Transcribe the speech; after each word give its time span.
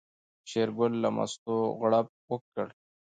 شېرګل 0.49 0.93
له 1.03 1.09
مستو 1.15 1.55
غوړپ 1.77 2.07
وکړ. 2.29 2.67